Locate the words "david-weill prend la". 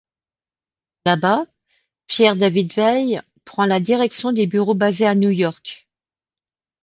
2.35-3.79